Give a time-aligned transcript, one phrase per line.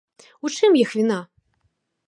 [0.47, 1.19] У чым іх віна?